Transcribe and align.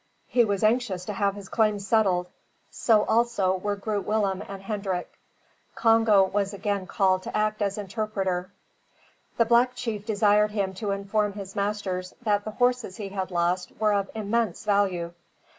He 0.25 0.43
was 0.45 0.63
anxious 0.63 1.05
to 1.05 1.13
have 1.13 1.35
his 1.35 1.47
claim 1.47 1.77
settled; 1.77 2.27
so 2.71 3.03
also 3.03 3.55
were 3.55 3.75
Groot 3.75 4.03
Willem 4.03 4.41
and 4.47 4.59
Hendrik. 4.63 5.13
Congo 5.75 6.23
was 6.23 6.55
again 6.55 6.87
called 6.87 7.21
to 7.21 7.37
act 7.37 7.61
as 7.61 7.77
interpreter. 7.77 8.51
The 9.37 9.45
black 9.45 9.75
chief 9.75 10.03
desired 10.03 10.49
him 10.49 10.73
to 10.81 10.89
inform 10.89 11.33
his 11.33 11.55
masters, 11.55 12.15
that 12.23 12.45
the 12.45 12.49
horses 12.49 12.97
he 12.97 13.09
had 13.09 13.29
lost 13.29 13.71
were 13.79 13.93
of 13.93 14.09
immense 14.15 14.65
value. 14.65 15.13